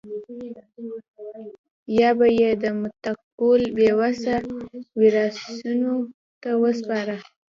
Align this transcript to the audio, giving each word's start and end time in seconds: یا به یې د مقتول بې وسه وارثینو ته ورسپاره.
یا 1.99 2.09
به 2.17 2.27
یې 2.39 2.51
د 2.63 2.65
مقتول 2.81 3.61
بې 3.77 3.89
وسه 3.99 4.33
وارثینو 4.99 5.95
ته 6.41 6.49
ورسپاره. 6.61 7.15